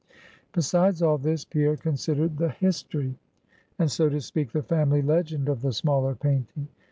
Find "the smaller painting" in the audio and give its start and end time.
5.61-6.69